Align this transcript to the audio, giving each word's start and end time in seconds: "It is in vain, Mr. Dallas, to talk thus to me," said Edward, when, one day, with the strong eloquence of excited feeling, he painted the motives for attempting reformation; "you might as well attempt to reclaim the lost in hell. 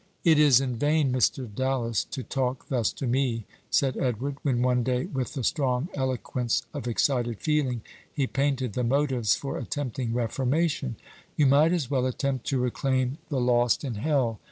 "It 0.23 0.39
is 0.39 0.59
in 0.59 0.77
vain, 0.77 1.11
Mr. 1.11 1.47
Dallas, 1.53 2.03
to 2.05 2.23
talk 2.23 2.69
thus 2.69 2.91
to 2.93 3.05
me," 3.05 3.45
said 3.69 3.95
Edward, 3.97 4.37
when, 4.41 4.63
one 4.63 4.81
day, 4.81 5.05
with 5.05 5.35
the 5.35 5.43
strong 5.43 5.89
eloquence 5.93 6.63
of 6.73 6.87
excited 6.87 7.39
feeling, 7.39 7.81
he 8.11 8.25
painted 8.25 8.73
the 8.73 8.83
motives 8.83 9.35
for 9.35 9.59
attempting 9.59 10.11
reformation; 10.11 10.95
"you 11.37 11.45
might 11.45 11.71
as 11.71 11.91
well 11.91 12.07
attempt 12.07 12.47
to 12.47 12.57
reclaim 12.57 13.19
the 13.29 13.39
lost 13.39 13.83
in 13.83 13.93
hell. 13.93 14.39